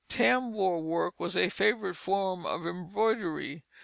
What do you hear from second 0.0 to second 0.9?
Tambour